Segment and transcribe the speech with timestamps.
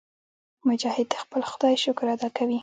[0.69, 2.59] مجاهد د خپل خدای شکر ادا کوي.